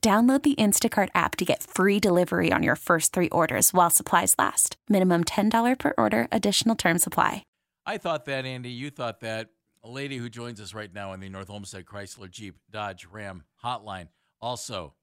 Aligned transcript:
Download 0.00 0.42
the 0.42 0.54
Instacart 0.54 1.08
app 1.14 1.34
to 1.36 1.44
get 1.44 1.62
free 1.64 1.98
delivery 1.98 2.52
on 2.52 2.62
your 2.62 2.76
first 2.76 3.12
three 3.12 3.28
orders 3.30 3.74
while 3.74 3.90
supplies 3.90 4.34
last. 4.38 4.76
Minimum 4.88 5.24
$10 5.24 5.78
per 5.78 5.92
order, 5.98 6.28
additional 6.30 6.76
term 6.76 6.98
supply. 6.98 7.42
I 7.84 7.98
thought 7.98 8.24
that, 8.26 8.44
Andy. 8.44 8.70
You 8.70 8.90
thought 8.90 9.20
that. 9.20 9.48
A 9.84 9.88
lady 9.88 10.16
who 10.16 10.28
joins 10.28 10.60
us 10.60 10.74
right 10.74 10.92
now 10.92 11.12
in 11.12 11.20
the 11.20 11.28
North 11.28 11.50
Olmsted 11.50 11.86
Chrysler 11.86 12.30
Jeep 12.30 12.56
Dodge 12.70 13.06
Ram 13.06 13.44
hotline 13.64 14.08
also 14.40 14.94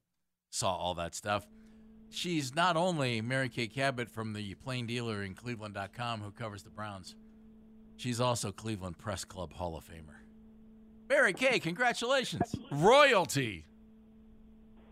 saw 0.50 0.74
all 0.74 0.94
that 0.94 1.14
stuff. 1.14 1.46
She's 2.10 2.54
not 2.54 2.76
only 2.76 3.20
Mary 3.20 3.48
Kay 3.48 3.66
Cabot 3.66 4.08
from 4.08 4.32
the 4.32 4.54
Plain 4.54 4.86
Dealer 4.86 5.22
in 5.22 5.34
Cleveland.com 5.34 6.20
who 6.20 6.30
covers 6.30 6.62
the 6.62 6.70
Browns, 6.70 7.16
she's 7.96 8.20
also 8.20 8.52
Cleveland 8.52 8.98
Press 8.98 9.24
Club 9.24 9.52
Hall 9.54 9.76
of 9.76 9.84
Famer. 9.84 10.20
Mary 11.08 11.32
Kay, 11.32 11.58
congratulations. 11.58 12.54
Royalty. 12.70 13.66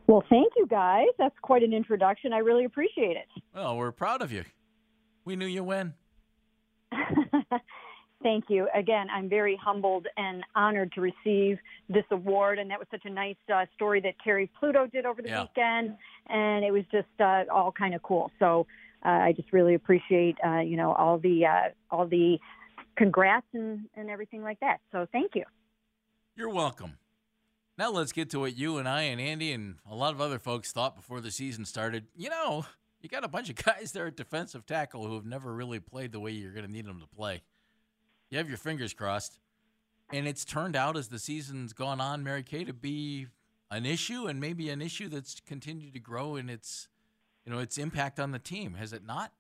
Well, 0.07 0.23
thank 0.29 0.53
you 0.57 0.67
guys. 0.67 1.07
That's 1.19 1.35
quite 1.43 1.63
an 1.63 1.73
introduction. 1.73 2.33
I 2.33 2.39
really 2.39 2.65
appreciate 2.65 3.17
it. 3.17 3.27
Well, 3.55 3.77
we're 3.77 3.93
proud 3.93 4.21
of 4.23 4.31
you. 4.33 4.45
We 5.25 5.37
knew 5.37 5.47
you 5.47 5.65
when. 5.65 5.95
thank 8.23 8.45
you. 8.49 8.69
Again, 8.75 9.07
I'm 9.11 9.29
very 9.29 9.59
humbled 9.63 10.07
and 10.17 10.43
honored 10.55 10.93
to 10.93 11.01
receive 11.01 11.59
this 11.89 12.05
award. 12.11 12.59
And 12.59 12.71
that 12.71 12.79
was 12.79 12.87
such 12.91 13.05
a 13.05 13.11
nice 13.11 13.37
uh, 13.53 13.65
story 13.75 14.01
that 14.03 14.15
Terry 14.23 14.51
Pluto 14.59 14.87
did 14.87 15.07
over 15.07 15.23
the 15.23 15.29
Yeah. 15.29 15.43
weekend. 15.43 15.97
And 16.29 16.65
it 16.65 16.71
was 16.71 16.85
just 16.93 17.09
uh, 17.21 17.45
all 17.51 17.73
kind 17.73 17.95
of 17.95 18.03
cool. 18.03 18.31
So 18.39 18.67
uh, 19.05 19.09
I 19.09 19.33
just 19.33 19.53
really 19.53 19.75
appreciate, 19.75 20.37
uh, 20.47 20.61
you 20.61 20.77
know, 20.77 20.93
all 20.93 21.19
the, 21.19 21.47
uh, 21.47 21.69
all 21.91 22.07
the 22.07 22.39
congrats 22.97 23.47
and, 23.55 23.87
and 23.97 24.11
everything 24.11 24.43
like 24.43 24.61
that. 24.61 24.79
So 24.93 25.07
thank 25.13 25.33
you. 25.35 25.45
You're 26.37 26.51
welcome. 26.51 26.99
Now 27.77 27.91
let's 27.91 28.13
get 28.13 28.31
to 28.31 28.41
what 28.41 28.57
you 28.57 28.79
and 28.79 28.89
I 28.89 29.03
and 29.03 29.21
Andy 29.21 29.53
and 29.53 29.77
a 29.91 29.95
lot 29.97 30.15
of 30.15 30.21
other 30.21 30.39
folks 30.39 30.71
thought 30.71 30.95
before 30.95 31.21
the 31.21 31.33
season 31.33 31.65
started. 31.65 32.07
You 32.15 32.31
know, 32.31 32.67
you 33.01 33.09
got 33.09 33.25
a 33.25 33.29
bunch 33.29 33.51
of 33.51 33.57
guys 33.65 33.93
there 33.93 34.07
at 34.07 34.17
defensive 34.17 34.65
tackle 34.65 35.07
who 35.07 35.15
have 35.15 35.27
never 35.27 35.53
really 35.53 35.81
played 35.81 36.13
the 36.13 36.21
way 36.21 36.31
you're 36.31 36.53
going 36.53 36.67
to 36.67 36.71
need 36.71 36.87
them 36.87 37.01
to 37.01 37.07
play. 37.07 37.43
You 38.31 38.39
have 38.39 38.49
your 38.49 38.59
fingers 38.59 38.93
crossed. 38.93 39.39
And 40.13 40.29
it's 40.29 40.45
turned 40.45 40.77
out 40.77 40.97
as 40.97 41.09
the 41.09 41.19
season's 41.19 41.73
gone 41.73 42.01
on, 42.01 42.23
Mary 42.23 42.43
Kay, 42.43 42.65
to 42.65 42.73
be 42.73 43.27
an 43.71 43.87
issue 43.87 44.27
and 44.27 44.39
maybe 44.39 44.69
an 44.69 44.81
issue 44.81 45.09
that's 45.09 45.41
continued 45.41 45.95
to 45.95 46.01
grow 46.01 46.37
in 46.37 46.49
its, 46.49 46.89
you 47.45 47.53
know, 47.53 47.59
its 47.59 47.79
impact 47.79 48.21
on 48.21 48.31
the 48.31 48.39
team. 48.39 48.75
Has 48.75 48.93
it 48.93 49.05
not? 49.05 49.33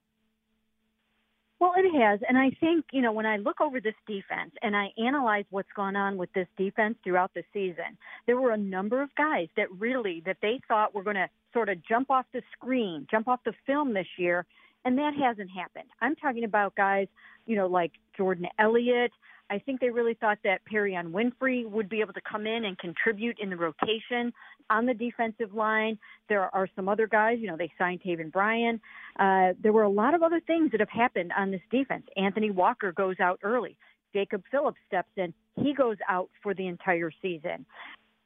Well, 1.64 1.72
it 1.78 1.98
has. 1.98 2.20
And 2.28 2.36
I 2.36 2.50
think, 2.60 2.84
you 2.92 3.00
know, 3.00 3.12
when 3.12 3.24
I 3.24 3.38
look 3.38 3.62
over 3.62 3.80
this 3.80 3.94
defense 4.06 4.52
and 4.60 4.76
I 4.76 4.92
analyze 4.98 5.46
what's 5.48 5.72
gone 5.74 5.96
on 5.96 6.18
with 6.18 6.30
this 6.34 6.46
defense 6.58 6.98
throughout 7.02 7.32
the 7.32 7.42
season, 7.54 7.96
there 8.26 8.38
were 8.38 8.50
a 8.50 8.56
number 8.58 9.00
of 9.00 9.08
guys 9.14 9.48
that 9.56 9.72
really 9.78 10.22
that 10.26 10.36
they 10.42 10.60
thought 10.68 10.94
were 10.94 11.02
going 11.02 11.16
to 11.16 11.26
sort 11.54 11.70
of 11.70 11.82
jump 11.82 12.10
off 12.10 12.26
the 12.34 12.42
screen, 12.52 13.06
jump 13.10 13.28
off 13.28 13.40
the 13.46 13.54
film 13.64 13.94
this 13.94 14.06
year, 14.18 14.44
and 14.84 14.98
that 14.98 15.14
hasn't 15.18 15.48
happened. 15.50 15.88
I'm 16.02 16.14
talking 16.16 16.44
about 16.44 16.74
guys, 16.74 17.08
you 17.46 17.56
know, 17.56 17.66
like 17.66 17.92
Jordan 18.14 18.46
Elliott. 18.58 19.12
I 19.50 19.58
think 19.58 19.80
they 19.80 19.90
really 19.90 20.14
thought 20.14 20.38
that 20.44 20.62
Perrion 20.64 21.10
Winfrey 21.12 21.68
would 21.68 21.88
be 21.88 22.00
able 22.00 22.14
to 22.14 22.20
come 22.20 22.46
in 22.46 22.64
and 22.64 22.78
contribute 22.78 23.38
in 23.38 23.50
the 23.50 23.56
rotation 23.56 24.32
on 24.70 24.86
the 24.86 24.94
defensive 24.94 25.54
line. 25.54 25.98
There 26.28 26.54
are 26.54 26.68
some 26.74 26.88
other 26.88 27.06
guys, 27.06 27.38
you 27.40 27.46
know, 27.46 27.56
they 27.56 27.70
signed 27.78 28.00
Taven 28.02 28.32
Bryan. 28.32 28.80
Uh, 29.18 29.52
there 29.62 29.72
were 29.72 29.82
a 29.82 29.90
lot 29.90 30.14
of 30.14 30.22
other 30.22 30.40
things 30.40 30.70
that 30.70 30.80
have 30.80 30.88
happened 30.88 31.32
on 31.36 31.50
this 31.50 31.60
defense. 31.70 32.06
Anthony 32.16 32.50
Walker 32.50 32.92
goes 32.92 33.16
out 33.20 33.38
early. 33.42 33.76
Jacob 34.14 34.42
Phillips 34.50 34.78
steps 34.86 35.10
in. 35.16 35.34
He 35.56 35.74
goes 35.74 35.96
out 36.08 36.30
for 36.42 36.54
the 36.54 36.66
entire 36.66 37.10
season. 37.20 37.66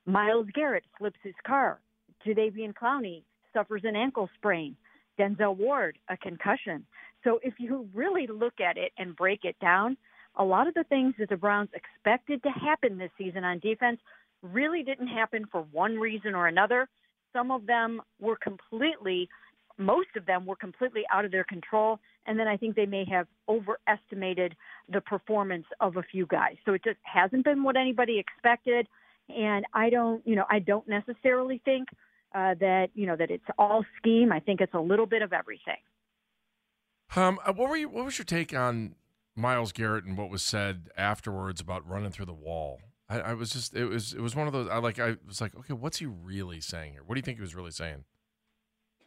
Myles 0.06 0.46
Garrett 0.54 0.84
slips 0.98 1.18
his 1.22 1.34
car. 1.46 1.80
Jadeveon 2.24 2.74
Clowney 2.74 3.22
suffers 3.52 3.82
an 3.84 3.96
ankle 3.96 4.28
sprain. 4.36 4.76
Denzel 5.18 5.56
Ward, 5.56 5.98
a 6.08 6.16
concussion. 6.16 6.86
So 7.24 7.40
if 7.42 7.54
you 7.58 7.88
really 7.92 8.26
look 8.26 8.60
at 8.60 8.76
it 8.76 8.92
and 8.98 9.16
break 9.16 9.44
it 9.44 9.56
down, 9.60 9.96
a 10.38 10.44
lot 10.44 10.68
of 10.68 10.74
the 10.74 10.84
things 10.84 11.14
that 11.18 11.28
the 11.28 11.36
Browns 11.36 11.68
expected 11.74 12.42
to 12.44 12.50
happen 12.50 12.96
this 12.96 13.10
season 13.18 13.44
on 13.44 13.58
defense 13.58 14.00
really 14.42 14.82
didn't 14.82 15.08
happen 15.08 15.44
for 15.50 15.62
one 15.72 15.96
reason 15.96 16.34
or 16.34 16.46
another. 16.46 16.88
Some 17.32 17.50
of 17.50 17.66
them 17.66 18.00
were 18.20 18.36
completely, 18.36 19.28
most 19.76 20.08
of 20.16 20.26
them 20.26 20.46
were 20.46 20.56
completely 20.56 21.02
out 21.12 21.24
of 21.24 21.32
their 21.32 21.44
control. 21.44 21.98
And 22.26 22.38
then 22.38 22.46
I 22.46 22.56
think 22.56 22.76
they 22.76 22.86
may 22.86 23.04
have 23.10 23.26
overestimated 23.48 24.54
the 24.88 25.00
performance 25.00 25.66
of 25.80 25.96
a 25.96 26.02
few 26.02 26.26
guys. 26.26 26.56
So 26.64 26.72
it 26.72 26.84
just 26.84 26.98
hasn't 27.02 27.44
been 27.44 27.62
what 27.64 27.76
anybody 27.76 28.18
expected. 28.18 28.86
And 29.28 29.64
I 29.74 29.90
don't, 29.90 30.26
you 30.26 30.36
know, 30.36 30.44
I 30.48 30.60
don't 30.60 30.88
necessarily 30.88 31.60
think 31.64 31.88
uh, 32.34 32.54
that, 32.60 32.88
you 32.94 33.06
know, 33.06 33.16
that 33.16 33.30
it's 33.30 33.44
all 33.58 33.84
scheme. 33.96 34.32
I 34.32 34.40
think 34.40 34.60
it's 34.60 34.74
a 34.74 34.80
little 34.80 35.06
bit 35.06 35.22
of 35.22 35.32
everything. 35.32 35.78
Um, 37.16 37.38
uh, 37.44 37.52
what 37.52 37.70
were 37.70 37.76
you? 37.76 37.88
What 37.88 38.04
was 38.04 38.18
your 38.18 38.26
take 38.26 38.54
on 38.54 38.94
Myles 39.38 39.72
Garrett 39.72 40.04
and 40.04 40.16
what 40.18 40.28
was 40.30 40.42
said 40.42 40.88
afterwards 40.96 41.60
about 41.60 41.88
running 41.88 42.10
through 42.10 42.26
the 42.26 42.34
wall? 42.34 42.80
I, 43.08 43.20
I 43.20 43.34
was 43.34 43.50
just 43.50 43.74
it 43.74 43.86
was 43.86 44.12
it 44.12 44.20
was 44.20 44.36
one 44.36 44.46
of 44.46 44.52
those. 44.52 44.68
I 44.68 44.78
like 44.78 44.98
I 44.98 45.16
was 45.26 45.40
like, 45.40 45.56
okay, 45.56 45.72
what's 45.72 45.98
he 45.98 46.06
really 46.06 46.60
saying 46.60 46.92
here? 46.92 47.02
What 47.04 47.14
do 47.14 47.18
you 47.18 47.22
think 47.22 47.38
he 47.38 47.42
was 47.42 47.54
really 47.54 47.70
saying? 47.70 48.04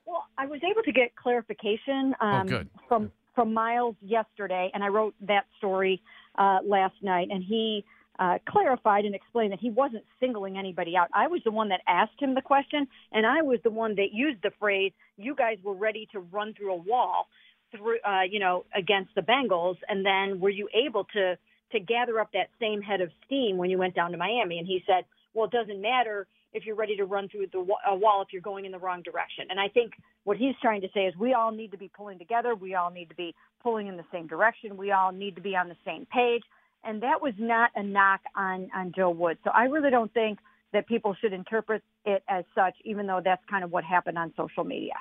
Well, 0.06 0.26
I 0.38 0.48
was 0.48 0.60
able 0.64 0.82
to 0.84 0.92
get 0.92 1.16
clarification 1.16 2.16
um, 2.20 2.42
Oh, 2.42 2.44
good. 2.46 2.70
from 2.88 3.12
from 3.36 3.54
Myles 3.54 3.96
yesterday, 4.02 4.72
and 4.74 4.84
I 4.84 4.88
wrote 4.88 5.14
that 5.22 5.46
story 5.58 6.02
uh, 6.38 6.60
last 6.66 6.96
night, 7.02 7.30
and 7.32 7.42
he 7.44 7.86
uh, 8.20 8.40
clarified 8.50 9.06
and 9.06 9.16
explained 9.16 9.54
that 9.54 9.60
he 9.60 9.70
wasn't 9.70 10.04
singling 10.20 10.58
anybody 10.58 10.98
out. 10.98 11.08
I 11.14 11.28
was 11.28 11.42
the 11.46 11.52
one 11.52 11.70
that 11.70 11.82
asked 11.88 12.20
him 12.20 12.36
the 12.36 12.42
question, 12.42 12.88
and 13.12 13.26
I 13.26 13.42
was 13.42 13.60
the 13.64 13.70
one 13.70 13.96
that 13.96 14.10
used 14.12 14.42
the 14.44 14.52
phrase, 14.60 14.92
"You 15.18 15.36
guys 15.36 15.58
were 15.64 15.74
ready 15.76 16.08
to 16.12 16.20
run 16.20 16.54
through 16.54 16.74
a 16.74 16.78
wall." 16.78 17.28
Through, 17.76 18.00
uh, 18.06 18.24
you 18.30 18.40
know, 18.40 18.66
against 18.76 19.16
the 19.16 19.22
Bengals, 19.22 19.78
and 19.88 20.06
then 20.06 20.40
were 20.40 20.50
you 20.50 20.68
able 20.74 21.06
to 21.14 21.38
to 21.72 21.80
gather 21.80 22.20
up 22.20 22.32
that 22.34 22.50
same 22.60 22.82
head 22.82 23.00
of 23.00 23.10
steam 23.26 23.56
when 23.56 23.70
you 23.70 23.78
went 23.78 23.96
down 23.96 24.12
to 24.12 24.18
Miami? 24.18 24.60
And 24.60 24.68
he 24.68 24.84
said, 24.86 25.06
"Well, 25.34 25.46
it 25.46 25.52
doesn't 25.52 25.82
matter 25.82 26.28
if 26.54 26.66
you're 26.66 26.76
ready 26.76 26.98
to 26.98 27.06
run 27.06 27.30
through 27.30 27.48
the 27.48 27.60
a 27.88 27.96
wall 27.96 28.22
if 28.22 28.34
you're 28.34 28.42
going 28.42 28.66
in 28.66 28.72
the 28.72 28.80
wrong 28.80 29.02
direction." 29.04 29.46
And 29.50 29.60
I 29.60 29.70
think 29.70 29.94
what 30.26 30.38
he's 30.38 30.56
trying 30.62 30.82
to 30.82 30.90
say 30.94 31.06
is 31.06 31.16
we 31.16 31.34
all 31.34 31.52
need 31.52 31.72
to 31.72 31.78
be 31.78 31.88
pulling 31.88 32.20
together. 32.20 32.56
We 32.56 32.76
all 32.76 32.92
need 32.92 33.10
to 33.10 33.16
be 33.16 33.34
pulling 33.64 33.88
in 33.88 33.96
the 33.96 34.06
same 34.12 34.28
direction. 34.28 34.76
We 34.76 34.92
all 34.92 35.12
need 35.12 35.36
to 35.36 35.42
be 35.42 35.56
on 35.56 35.70
the 35.70 35.78
same 35.86 36.06
page. 36.08 36.44
And 36.84 37.02
that 37.04 37.22
was 37.22 37.34
not 37.38 37.72
a 37.76 37.84
knock 37.84 38.22
on 38.36 38.70
on 38.76 38.92
Joe 38.94 39.12
Wood. 39.12 39.38
So 39.44 39.52
I 39.52 39.66
really 39.66 39.92
don't 39.92 40.14
think 40.14 40.40
that 40.74 40.88
people 40.88 41.16
should 41.22 41.34
interpret 41.34 41.84
it 42.06 42.24
as 42.28 42.44
such, 42.56 42.76
even 42.84 43.08
though 43.08 43.22
that's 43.24 43.44
kind 43.50 43.64
of 43.64 43.72
what 43.72 43.84
happened 43.84 44.18
on 44.18 44.34
social 44.36 44.64
media. 44.64 44.94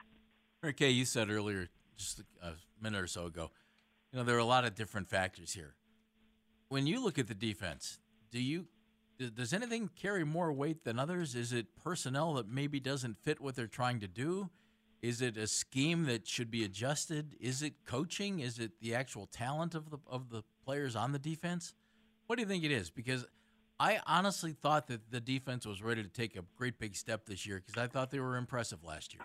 Okay, 0.65 0.91
you 0.91 1.05
said 1.05 1.31
earlier, 1.31 1.69
just 2.01 2.23
a 2.43 2.53
minute 2.83 3.01
or 3.01 3.07
so 3.07 3.27
ago, 3.27 3.51
you 4.13 4.19
know, 4.19 4.25
there 4.25 4.37
are 4.37 4.41
a 4.41 4.45
lot 4.45 4.65
of 4.65 4.75
different 4.75 5.09
factors 5.09 5.53
here. 5.53 5.75
When 6.69 6.87
you 6.87 7.03
look 7.03 7.19
at 7.19 7.29
the 7.29 7.35
defense, 7.35 7.99
do 8.31 8.41
you 8.41 8.67
does 9.35 9.53
anything 9.53 9.91
carry 9.97 10.25
more 10.25 10.51
weight 10.51 10.85
than 10.85 10.99
others? 10.99 11.35
Is 11.35 11.53
it 11.53 11.67
personnel 11.77 12.35
that 12.35 12.49
maybe 12.49 12.81
doesn't 12.81 13.19
fit 13.23 13.39
what 13.39 13.55
they're 13.55 13.67
trying 13.67 14.01
to 14.01 14.09
do? 14.09 14.49
Is 15.03 15.21
it 15.21 15.37
a 15.37 15.47
scheme 15.47 16.05
that 16.05 16.27
should 16.27 16.51
be 16.51 16.65
adjusted? 16.65 17.35
Is 17.39 17.63
it 17.63 17.85
coaching? 17.85 18.41
Is 18.41 18.59
it 18.59 18.73
the 18.81 18.95
actual 18.95 19.27
talent 19.27 19.75
of 19.75 19.91
the 19.91 19.99
of 20.07 20.31
the 20.31 20.43
players 20.65 20.97
on 20.97 21.13
the 21.13 21.19
defense? 21.19 21.75
What 22.27 22.37
do 22.37 22.43
you 22.43 22.49
think 22.49 22.65
it 22.65 22.71
is? 22.71 22.91
Because 22.91 23.27
I 23.79 24.01
honestly 24.07 24.53
thought 24.53 24.89
that 24.89 25.11
the 25.11 25.21
defense 25.21 25.67
was 25.67 25.83
ready 25.83 26.03
to 26.03 26.09
take 26.09 26.37
a 26.37 26.45
great 26.57 26.79
big 26.79 26.95
step 26.95 27.27
this 27.27 27.47
year 27.47 27.63
because 27.65 27.83
I 27.83 27.87
thought 27.87 28.11
they 28.11 28.21
were 28.21 28.37
impressive 28.37 28.85
last 28.85 29.15
year. 29.15 29.23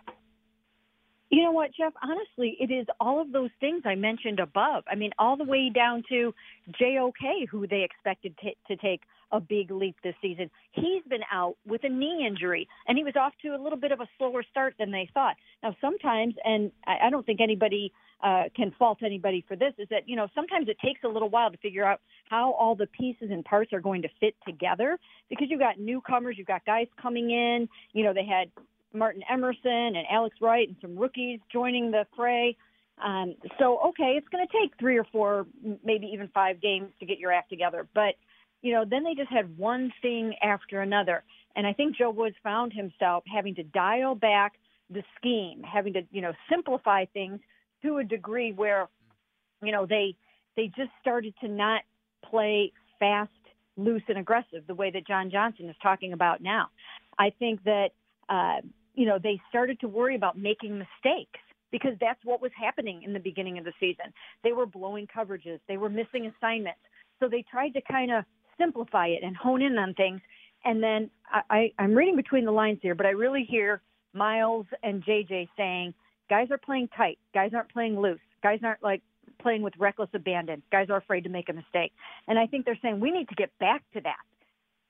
You 1.30 1.44
know 1.44 1.52
what, 1.52 1.72
Jeff? 1.78 1.94
Honestly, 2.04 2.56
it 2.60 2.72
is 2.72 2.86
all 3.00 3.20
of 3.20 3.32
those 3.32 3.50
things 3.60 3.82
I 3.86 3.96
mentioned 3.96 4.40
above. 4.40 4.84
I 4.88 4.96
mean, 4.96 5.12
all 5.18 5.36
the 5.36 5.44
way 5.44 5.72
down 5.74 6.04
to 6.10 6.34
JOK, 6.80 7.48
who 7.50 7.66
they 7.68 7.84
expected 7.84 8.36
t- 8.42 8.56
to 8.68 8.76
take 8.76 9.02
a 9.32 9.40
big 9.40 9.72
leap 9.72 9.96
this 10.04 10.14
season. 10.22 10.52
He's 10.72 11.04
been 11.10 11.24
out 11.32 11.56
with 11.66 11.84
a 11.84 11.90
knee 11.90 12.26
injury, 12.28 12.68
and 12.88 12.98
he 12.98 13.04
was 13.04 13.16
off 13.16 13.34
to 13.42 13.50
a 13.50 13.60
little 13.62 13.78
bit 13.78 13.92
of 13.92 14.02
a 14.02 14.08
slower 14.18 14.44
start 14.50 14.76
than 14.78 14.92
they 14.92 15.10
thought. 15.14 15.36
Now, 15.64 15.76
sometimes, 15.82 16.36
and 16.44 16.72
I, 16.86 17.08
I 17.08 17.10
don't 17.10 17.26
think 17.26 17.42
anybody 17.42 17.92
uh, 18.24 18.44
can 18.56 18.72
fault 18.78 19.00
anybody 19.04 19.44
for 19.48 19.56
this, 19.56 19.74
is 19.80 19.88
that, 19.90 20.08
you 20.08 20.16
know, 20.16 20.28
sometimes 20.36 20.70
it 20.70 20.78
takes 20.84 21.02
a 21.04 21.08
little 21.08 21.30
while 21.30 21.50
to 21.52 21.58
figure 21.58 21.84
out 21.84 22.02
how 22.30 22.54
all 22.54 22.76
the 22.76 22.88
pieces 22.88 23.30
and 23.32 23.44
parts 23.44 23.74
are 23.74 23.82
going 23.82 24.04
to 24.04 24.10
fit 24.20 24.36
together 24.46 25.00
because 25.30 25.48
you've 25.50 25.60
got 25.60 25.80
newcomers, 25.80 26.36
you've 26.38 26.48
got 26.48 26.64
guys 26.66 26.88
coming 27.02 27.32
in, 27.32 27.68
you 27.94 28.04
know, 28.04 28.14
they 28.14 28.26
had 28.26 28.52
Martin 28.96 29.22
Emerson 29.30 29.96
and 29.96 30.06
Alex 30.10 30.38
Wright 30.42 30.68
and 30.68 30.78
some 30.82 30.98
rookies 30.98 31.40
joining 31.52 31.92
the 31.92 32.06
fray. 32.16 32.58
Um, 33.04 33.36
so, 33.60 33.80
okay, 33.90 34.16
it's 34.18 34.28
going 34.30 34.46
to 34.46 34.54
take 34.58 34.72
three 34.80 34.98
or 34.98 35.06
four, 35.12 35.46
maybe 35.84 36.08
even 36.08 36.30
five 36.34 36.62
games 36.62 36.92
to 37.00 37.06
get 37.06 37.20
your 37.20 37.32
act 37.32 37.50
together. 37.50 37.88
But, 37.94 38.16
you 38.62 38.72
know, 38.72 38.86
then 38.90 39.04
they 39.04 39.14
just 39.14 39.32
had 39.32 39.58
one 39.58 39.92
thing 40.02 40.34
after 40.42 40.82
another. 40.82 41.24
And 41.56 41.68
I 41.68 41.74
think 41.74 41.98
Joe 41.98 42.10
Woods 42.10 42.36
found 42.44 42.74
himself 42.74 43.24
having 43.34 43.56
to 43.56 43.64
dial 43.64 44.16
back 44.16 44.54
the 44.90 45.04
scheme, 45.18 45.62
having 45.64 45.94
to, 45.94 46.02
you 46.12 46.22
know, 46.22 46.34
simplify 46.50 47.06
things 47.06 47.40
to 47.84 47.98
a 47.98 48.04
degree 48.04 48.52
where, 48.52 48.88
you 49.62 49.72
know, 49.72 49.86
they 49.86 50.16
they 50.56 50.68
just 50.68 50.92
started 51.02 51.34
to 51.42 51.48
not 51.50 51.82
play 52.30 52.72
fast, 53.00 53.30
loose, 53.78 54.04
and 54.08 54.18
aggressive 54.18 54.66
the 54.68 54.76
way 54.76 54.90
that 54.92 55.06
John 55.06 55.30
Johnson 55.30 55.70
is 55.70 55.76
talking 55.84 56.14
about 56.14 56.42
now. 56.42 56.70
I 57.20 57.32
think 57.38 57.64
that 57.64 57.90
uh, 58.30 58.62
you 58.96 59.06
know, 59.06 59.20
they 59.22 59.40
started 59.50 59.80
to 59.82 59.88
worry 59.88 60.16
about 60.16 60.38
making 60.38 60.78
mistakes 60.78 61.40
because 61.72 61.94
that's 62.00 62.20
what 62.24 62.42
was 62.42 62.52
happening 62.60 63.04
in 63.04 63.14
the 63.14 63.20
beginning 63.20 63.58
of 63.58 63.66
the 63.66 63.74
season. 63.80 64.06
They 64.44 64.54
were 64.54 64.66
blowing 64.66 65.08
coverages, 65.08 65.60
they 65.68 65.78
were 65.78 65.90
missing 65.90 66.32
assignments. 66.38 66.80
So 67.20 67.30
they 67.30 67.44
tried 67.50 67.70
to 67.72 67.82
kind 67.82 68.12
of 68.12 68.26
simplify 68.58 69.08
it 69.08 69.24
and 69.24 69.36
hone 69.36 69.62
in 69.62 69.78
on 69.78 69.94
things. 69.94 70.22
And 70.64 70.82
then 70.82 71.10
I, 71.32 71.42
I, 71.50 71.72
I'm 71.80 71.94
reading 71.94 72.16
between 72.16 72.46
the 72.46 72.52
lines 72.52 72.80
here, 72.82 72.96
but 72.96 73.06
I 73.06 73.10
really 73.10 73.44
hear 73.44 73.82
Myles 74.14 74.66
and 74.84 75.04
JJ 75.04 75.50
saying, 75.58 75.94
guys 76.30 76.48
are 76.52 76.58
playing 76.58 76.90
tight. 76.96 77.20
Guys 77.34 77.52
aren't 77.54 77.72
playing 77.72 78.00
loose. 78.00 78.20
Guys 78.42 78.60
aren't 78.64 78.82
like 78.84 79.02
playing 79.42 79.62
with 79.62 79.74
reckless 79.78 80.10
abandon. 80.14 80.62
Guys 80.72 80.90
are 80.90 80.98
afraid 80.98 81.24
to 81.26 81.30
make 81.30 81.50
a 81.50 81.54
mistake. 81.54 81.92
And 82.28 82.40
I 82.40 82.48
think 82.48 82.66
they're 82.66 82.80
saying 82.82 83.00
we 83.00 83.12
need 83.12 83.30
to 83.30 83.36
get 83.36 83.52
back 83.60 83.84
to 83.94 84.02
that. 84.02 84.24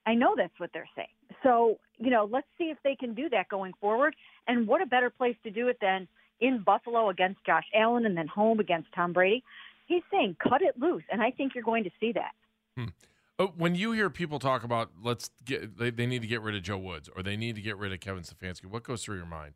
I 0.05 0.13
know 0.13 0.35
that's 0.37 0.57
what 0.59 0.69
they're 0.73 0.89
saying. 0.95 1.07
So, 1.45 1.77
you 1.97 2.09
know, 2.09 2.27
let's 2.29 2.47
see 2.57 2.65
if 2.65 2.77
they 2.83 2.95
can 2.95 3.13
do 3.13 3.29
that 3.29 3.49
going 3.49 3.73
forward. 3.79 4.15
And 4.47 4.67
what 4.67 4.81
a 4.81 4.85
better 4.85 5.11
place 5.11 5.35
to 5.43 5.51
do 5.51 5.67
it 5.67 5.77
than 5.79 6.07
in 6.41 6.63
Buffalo 6.65 7.09
against 7.09 7.45
Josh 7.45 7.65
Allen 7.73 8.05
and 8.05 8.17
then 8.17 8.27
home 8.27 8.59
against 8.59 8.91
Tom 8.93 9.13
Brady. 9.13 9.43
He's 9.85 10.01
saying 10.11 10.37
cut 10.41 10.61
it 10.63 10.79
loose, 10.79 11.03
and 11.11 11.21
I 11.21 11.29
think 11.29 11.53
you're 11.53 11.63
going 11.63 11.83
to 11.83 11.91
see 11.99 12.11
that. 12.13 12.31
Hmm. 12.75 12.89
Oh, 13.37 13.53
when 13.57 13.75
you 13.75 13.91
hear 13.91 14.09
people 14.09 14.39
talk 14.39 14.63
about 14.63 14.91
let's 15.03 15.29
get 15.43 15.77
they, 15.77 15.91
they 15.91 16.05
need 16.05 16.21
to 16.21 16.27
get 16.27 16.41
rid 16.41 16.55
of 16.55 16.63
Joe 16.63 16.77
Woods 16.77 17.09
or 17.15 17.21
they 17.21 17.37
need 17.37 17.55
to 17.55 17.61
get 17.61 17.77
rid 17.77 17.93
of 17.93 17.99
Kevin 17.99 18.23
Stefanski, 18.23 18.65
what 18.65 18.83
goes 18.83 19.03
through 19.03 19.17
your 19.17 19.25
mind? 19.25 19.53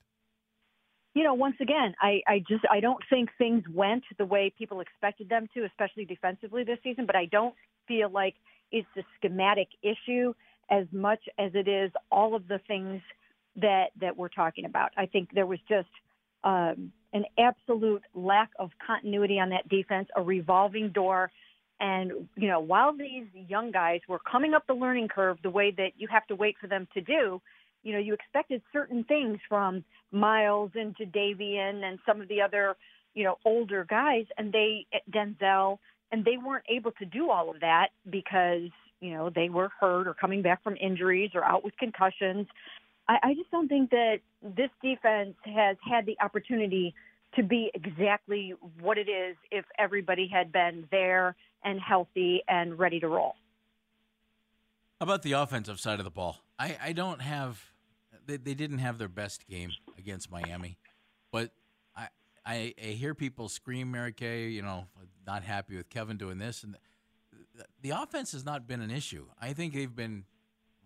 You 1.16 1.24
know, 1.24 1.34
once 1.34 1.56
again, 1.60 1.96
I, 2.00 2.22
I 2.28 2.44
just 2.48 2.64
I 2.70 2.82
don't 2.82 3.02
think 3.10 3.30
things 3.38 3.64
went 3.74 4.04
the 4.18 4.26
way 4.26 4.54
people 4.56 4.82
expected 4.82 5.30
them 5.30 5.48
to, 5.56 5.66
especially 5.66 6.06
defensively 6.06 6.64
this 6.64 6.78
season. 6.84 7.06
But 7.08 7.16
I 7.16 7.26
don't 7.26 7.56
feel 7.88 8.10
like 8.10 8.36
it's 8.72 8.88
a 8.98 9.02
schematic 9.18 9.70
issue 9.82 10.34
as 10.70 10.86
much 10.92 11.22
as 11.38 11.52
it 11.54 11.68
is 11.68 11.92
all 12.12 12.36
of 12.36 12.48
the 12.48 12.60
things 12.68 13.02
that 13.56 13.88
that 14.00 14.16
we're 14.18 14.30
talking 14.30 14.66
about. 14.66 14.92
I 14.98 15.06
think 15.06 15.30
there 15.34 15.46
was 15.46 15.60
just 15.68 15.90
um, 16.44 16.92
an 17.14 17.26
absolute 17.38 18.04
lack 18.14 18.52
of 18.60 18.72
continuity 18.86 19.40
on 19.40 19.50
that 19.50 19.68
defense, 19.68 20.08
a 20.16 20.22
revolving 20.22 20.90
door. 20.90 21.32
And, 21.80 22.28
you 22.36 22.48
know, 22.48 22.60
while 22.60 22.96
these 22.96 23.26
young 23.48 23.72
guys 23.72 24.02
were 24.08 24.20
coming 24.20 24.54
up 24.54 24.68
the 24.68 24.74
learning 24.74 25.08
curve 25.08 25.38
the 25.42 25.50
way 25.50 25.72
that 25.72 25.94
you 25.98 26.08
have 26.10 26.28
to 26.28 26.36
wait 26.36 26.56
for 26.60 26.68
them 26.68 26.88
to 26.94 27.02
do, 27.02 27.42
you 27.84 27.94
know, 27.94 28.00
you 28.00 28.14
expected 28.14 28.62
certain 28.74 29.06
things 29.06 29.40
from 29.48 29.84
Myles 30.12 30.72
and 30.76 30.96
Jadeveon 30.98 31.84
and 31.84 32.00
some 32.06 32.22
of 32.22 32.28
the 32.28 32.42
other, 32.42 32.76
you 33.14 33.24
know, 33.24 33.38
older 33.46 33.86
guys, 33.86 34.26
and 34.38 34.52
they, 34.52 34.86
Denzel, 35.10 35.80
and 36.12 36.26
they 36.26 36.38
weren't 36.38 36.66
able 36.70 36.92
to 36.94 37.06
do 37.06 37.30
all 37.30 37.50
of 37.50 37.62
that 37.62 37.88
because 38.10 38.70
you 39.02 39.14
know 39.14 39.30
they 39.30 39.50
were 39.50 39.70
hurt 39.80 40.08
or 40.08 40.14
coming 40.14 40.42
back 40.42 40.64
from 40.64 40.76
injuries 40.78 41.32
or 41.34 41.44
out 41.44 41.64
with 41.64 41.76
concussions. 41.78 42.48
I, 43.08 43.18
I 43.24 43.34
just 43.34 43.52
don't 43.52 43.68
think 43.68 43.90
that 43.92 44.20
this 44.42 44.70
defense 44.82 45.36
has 45.44 45.78
had 45.90 46.06
the 46.06 46.18
opportunity 46.22 46.94
to 47.36 47.44
be 47.44 47.72
exactly 47.74 48.54
what 48.80 48.98
it 48.98 49.10
is 49.10 49.36
if 49.52 49.66
everybody 49.78 50.28
had 50.28 50.52
been 50.52 50.88
there 50.92 51.36
and 51.64 51.80
healthy 51.80 52.42
and 52.48 52.80
ready 52.80 53.00
to 53.00 53.08
roll. 53.08 53.36
How 55.00 55.06
about 55.06 55.22
the 55.22 55.34
offensive 55.34 55.80
side 55.80 56.00
of 56.00 56.06
the 56.06 56.12
ball? 56.12 56.40
I, 56.58 56.78
I 56.82 56.94
don't 56.94 57.22
have 57.22 57.64
they, 58.26 58.38
they 58.38 58.54
didn't 58.54 58.80
have 58.80 58.98
their 58.98 59.08
best 59.08 59.48
game 59.48 59.72
against 59.98 60.32
Miami, 60.32 60.78
but 61.32 61.52
I, 62.50 62.74
I 62.82 62.86
hear 62.88 63.14
people 63.14 63.48
scream 63.48 63.92
Mary 63.92 64.12
Kay, 64.12 64.48
you 64.48 64.64
know, 64.64 64.88
not 65.28 65.44
happy 65.44 65.76
with 65.78 65.90
Kevin 65.90 66.18
doing 66.18 66.40
this 66.40 66.64
and 66.64 66.76
the 67.82 67.92
offense 67.92 68.32
has 68.32 68.46
not 68.46 68.68
been 68.68 68.82
an 68.82 68.92
issue. 68.92 69.26
I 69.42 69.54
think 69.54 69.74
they've 69.74 69.96
been 69.96 70.26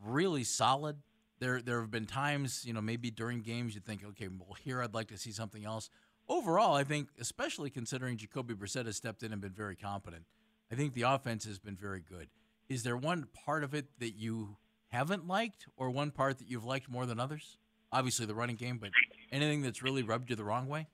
really 0.04 0.44
solid. 0.44 0.98
There, 1.40 1.62
there 1.62 1.82
have 1.82 1.92
been 1.92 2.06
times, 2.06 2.64
you 2.66 2.74
know, 2.74 2.82
maybe 2.82 3.12
during 3.12 3.42
games 3.42 3.76
you 3.76 3.82
think, 3.82 4.04
okay, 4.04 4.28
well, 4.28 4.56
here 4.64 4.82
I'd 4.82 4.94
like 4.94 5.08
to 5.08 5.18
see 5.18 5.32
something 5.32 5.66
else. 5.66 5.90
Overall, 6.30 6.76
I 6.76 6.84
think, 6.84 7.10
especially 7.20 7.70
considering 7.70 8.18
Jacoby 8.18 8.54
Brissett 8.54 8.86
has 8.86 8.96
stepped 8.96 9.24
in 9.24 9.34
and 9.34 9.42
been 9.42 9.52
very 9.52 9.76
competent, 9.76 10.24
I 10.72 10.76
think 10.76 10.94
the 10.94 11.02
offense 11.02 11.46
has 11.46 11.60
been 11.60 11.76
very 11.76 12.00
good. 12.00 12.30
Is 12.70 12.84
there 12.84 12.96
one 12.96 13.28
part 13.46 13.64
of 13.64 13.74
it 13.74 13.88
that 14.00 14.16
you 14.16 14.58
haven't 14.88 15.28
liked, 15.28 15.68
or 15.76 15.90
one 15.90 16.12
part 16.12 16.38
that 16.38 16.50
you've 16.50 16.64
liked 16.64 16.90
more 16.90 17.06
than 17.06 17.20
others? 17.20 17.58
Obviously, 17.92 18.26
the 18.26 18.36
running 18.36 18.56
game, 18.56 18.78
but 18.78 18.92
anything 19.32 19.62
that's 19.62 19.84
really 19.84 20.02
rubbed 20.02 20.30
you 20.30 20.36
the 20.36 20.44
wrong 20.44 20.68
way? 20.68 20.88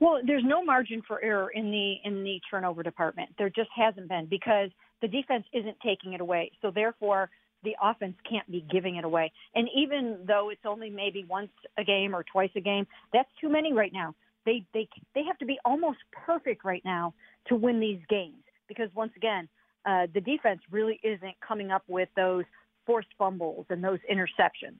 Well, 0.00 0.20
there's 0.24 0.44
no 0.44 0.64
margin 0.64 1.02
for 1.06 1.22
error 1.22 1.50
in 1.50 1.70
the 1.70 1.96
in 2.04 2.24
the 2.24 2.40
turnover 2.50 2.82
department. 2.82 3.30
There 3.38 3.50
just 3.50 3.70
hasn't 3.74 4.08
been 4.08 4.26
because 4.26 4.70
the 5.02 5.08
defense 5.08 5.44
isn't 5.52 5.76
taking 5.84 6.12
it 6.12 6.20
away. 6.20 6.52
So 6.62 6.70
therefore, 6.70 7.30
the 7.64 7.74
offense 7.82 8.16
can't 8.28 8.48
be 8.50 8.64
giving 8.70 8.96
it 8.96 9.04
away. 9.04 9.32
And 9.54 9.68
even 9.74 10.18
though 10.26 10.50
it's 10.50 10.64
only 10.66 10.90
maybe 10.90 11.24
once 11.28 11.50
a 11.78 11.84
game 11.84 12.14
or 12.14 12.22
twice 12.22 12.50
a 12.56 12.60
game, 12.60 12.86
that's 13.12 13.28
too 13.40 13.48
many 13.48 13.72
right 13.72 13.92
now. 13.92 14.14
They 14.44 14.64
they 14.74 14.88
they 15.14 15.24
have 15.24 15.38
to 15.38 15.46
be 15.46 15.58
almost 15.64 15.98
perfect 16.12 16.64
right 16.64 16.82
now 16.84 17.14
to 17.46 17.56
win 17.56 17.80
these 17.80 18.00
games 18.08 18.44
because 18.68 18.88
once 18.94 19.12
again, 19.16 19.48
uh, 19.86 20.06
the 20.12 20.20
defense 20.20 20.60
really 20.70 21.00
isn't 21.02 21.34
coming 21.46 21.70
up 21.70 21.82
with 21.88 22.08
those 22.16 22.44
forced 22.86 23.08
fumbles 23.18 23.66
and 23.70 23.82
those 23.82 23.98
interceptions. 24.10 24.78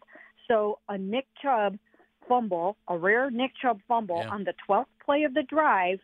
So 0.48 0.78
a 0.88 0.98
Nick 0.98 1.26
Chubb 1.42 1.78
fumble, 2.28 2.76
a 2.88 2.96
rare 2.96 3.30
Nick 3.30 3.52
Chubb 3.60 3.80
fumble 3.88 4.18
yeah. 4.18 4.30
on 4.30 4.44
the 4.44 4.54
12th 4.68 4.86
play 5.04 5.24
of 5.24 5.34
the 5.34 5.42
drive, 5.42 5.98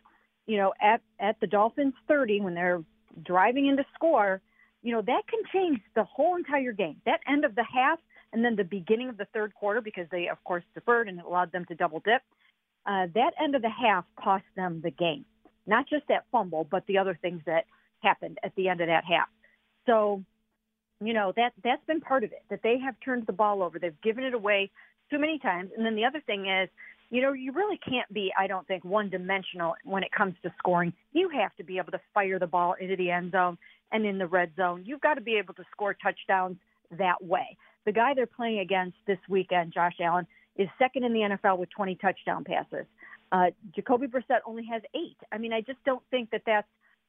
you 0.47 0.57
know, 0.57 0.73
at 0.81 1.01
at 1.19 1.39
the 1.39 1.47
Dolphins 1.47 1.93
30 2.07 2.41
when 2.41 2.53
they're 2.55 2.83
driving 3.23 3.67
into 3.67 3.85
score, 3.93 4.41
you 4.81 4.93
know, 4.93 5.01
that 5.01 5.21
can 5.27 5.39
change 5.53 5.79
the 5.95 6.03
whole 6.03 6.35
entire 6.35 6.71
game. 6.71 6.97
That 7.05 7.19
end 7.27 7.45
of 7.45 7.55
the 7.55 7.63
half 7.63 7.99
and 8.33 8.43
then 8.43 8.55
the 8.55 8.63
beginning 8.63 9.09
of 9.09 9.17
the 9.17 9.27
third 9.33 9.53
quarter 9.53 9.81
because 9.81 10.07
they 10.11 10.27
of 10.27 10.43
course 10.43 10.63
deferred 10.73 11.07
and 11.07 11.19
it 11.19 11.25
allowed 11.25 11.51
them 11.51 11.65
to 11.65 11.75
double 11.75 11.99
dip. 11.99 12.21
Uh, 12.85 13.07
that 13.13 13.31
end 13.41 13.55
of 13.55 13.61
the 13.61 13.69
half 13.69 14.05
cost 14.15 14.45
them 14.55 14.81
the 14.83 14.91
game. 14.91 15.25
Not 15.67 15.87
just 15.87 16.07
that 16.07 16.25
fumble, 16.31 16.67
but 16.69 16.85
the 16.87 16.97
other 16.97 17.17
things 17.21 17.41
that 17.45 17.65
happened 17.99 18.39
at 18.43 18.55
the 18.55 18.67
end 18.67 18.81
of 18.81 18.87
that 18.87 19.05
half. 19.05 19.27
So, 19.85 20.23
you 20.99 21.13
know, 21.13 21.33
that 21.35 21.53
that's 21.63 21.85
been 21.85 22.01
part 22.01 22.23
of 22.23 22.31
it. 22.31 22.43
That 22.49 22.61
they 22.63 22.79
have 22.79 22.95
turned 23.03 23.27
the 23.27 23.33
ball 23.33 23.61
over. 23.61 23.77
They've 23.77 24.01
given 24.01 24.23
it 24.23 24.33
away 24.33 24.71
too 25.11 25.19
many 25.19 25.37
times. 25.37 25.71
And 25.75 25.85
then 25.85 25.95
the 25.95 26.05
other 26.05 26.21
thing 26.21 26.47
is, 26.47 26.69
you 27.11 27.21
know, 27.21 27.33
you 27.33 27.51
really 27.51 27.77
can't 27.77 28.11
be, 28.11 28.31
I 28.39 28.47
don't 28.47 28.65
think, 28.67 28.85
one 28.85 29.09
dimensional 29.09 29.75
when 29.83 30.01
it 30.01 30.11
comes 30.17 30.33
to 30.43 30.53
scoring. 30.57 30.93
You 31.11 31.29
have 31.29 31.53
to 31.57 31.63
be 31.63 31.77
able 31.77 31.91
to 31.91 31.99
fire 32.13 32.39
the 32.39 32.47
ball 32.47 32.75
into 32.79 32.95
the 32.95 33.11
end 33.11 33.33
zone 33.33 33.57
and 33.91 34.05
in 34.05 34.17
the 34.17 34.25
red 34.25 34.53
zone. 34.55 34.83
You've 34.85 35.01
got 35.01 35.15
to 35.15 35.21
be 35.21 35.35
able 35.35 35.53
to 35.55 35.63
score 35.71 35.93
touchdowns 35.93 36.55
that 36.97 37.21
way. 37.21 37.57
The 37.85 37.91
guy 37.91 38.13
they're 38.15 38.25
playing 38.25 38.59
against 38.59 38.95
this 39.07 39.17
weekend, 39.27 39.73
Josh 39.73 39.95
Allen, 40.01 40.25
is 40.55 40.69
second 40.79 41.03
in 41.03 41.11
the 41.11 41.19
NFL 41.19 41.57
with 41.57 41.69
20 41.75 41.95
touchdown 41.95 42.45
passes. 42.45 42.85
Uh, 43.33 43.47
Jacoby 43.75 44.07
Brissett 44.07 44.39
only 44.45 44.65
has 44.71 44.81
eight. 44.95 45.17
I 45.33 45.37
mean, 45.37 45.51
I 45.51 45.61
just 45.61 45.83
don't 45.85 46.03
think 46.11 46.31
that 46.31 46.43
that's 46.45 46.67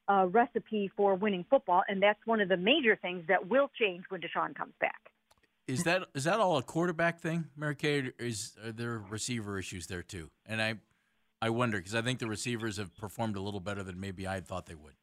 a 0.09 0.27
recipe 0.27 0.91
for 0.97 1.15
winning 1.15 1.45
football, 1.49 1.83
and 1.87 2.03
that's 2.03 2.19
one 2.25 2.41
of 2.41 2.49
the 2.49 2.57
major 2.57 2.97
things 3.01 3.23
that 3.29 3.47
will 3.47 3.69
change 3.79 4.03
when 4.09 4.19
Deshaun 4.19 4.53
comes 4.53 4.73
back. 4.81 5.12
Is 5.67 5.83
that 5.83 6.03
is 6.13 6.25
that 6.25 6.39
all 6.39 6.57
a 6.57 6.63
quarterback 6.63 7.19
thing, 7.19 7.45
Mary 7.55 7.75
Kay? 7.75 8.11
Is 8.19 8.57
are 8.63 8.71
there 8.71 9.01
receiver 9.09 9.57
issues 9.57 9.87
there 9.87 10.03
too? 10.03 10.29
And 10.45 10.61
I, 10.61 10.75
I 11.41 11.49
wonder 11.49 11.77
because 11.77 11.95
I 11.95 12.01
think 12.01 12.19
the 12.19 12.27
receivers 12.27 12.77
have 12.77 12.95
performed 12.97 13.37
a 13.37 13.41
little 13.41 13.61
better 13.61 13.81
than 13.81 13.99
maybe 13.99 14.27
I 14.27 14.41
thought 14.41 14.65
they 14.65 14.75
would. 14.75 14.95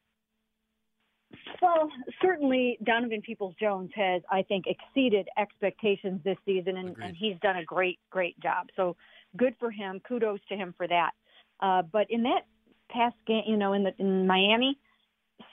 Well, 1.61 1.89
certainly 2.21 2.77
Donovan 2.83 3.21
Peoples 3.21 3.55
Jones 3.59 3.91
has, 3.95 4.21
I 4.29 4.41
think, 4.43 4.65
exceeded 4.67 5.27
expectations 5.37 6.19
this 6.23 6.37
season, 6.45 6.75
and, 6.77 6.95
and, 7.01 7.15
he's 7.15 7.35
done 7.41 7.55
a 7.57 7.63
great, 7.63 7.99
great 8.09 8.39
job. 8.39 8.67
So 8.75 8.95
good 9.37 9.55
for 9.59 9.69
him. 9.69 10.01
Kudos 10.07 10.39
to 10.49 10.55
him 10.55 10.73
for 10.75 10.87
that. 10.87 11.11
Uh, 11.59 11.83
but 11.83 12.07
in 12.09 12.23
that 12.23 12.47
past 12.89 13.15
game, 13.27 13.43
you 13.47 13.57
know, 13.57 13.73
in 13.73 13.83
the 13.83 13.93
in 13.99 14.27
Miami, 14.27 14.77